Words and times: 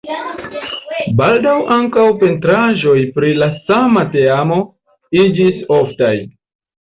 Baldaŭ 1.19 1.57
ankaŭ 1.75 2.05
pentraĵoj 2.23 2.95
pri 3.17 3.29
la 3.41 3.49
sama 3.67 4.05
temo 4.15 4.57
iĝis 5.25 5.61
oftaj. 5.81 6.15